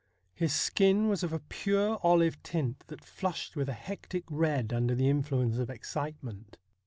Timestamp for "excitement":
5.69-6.57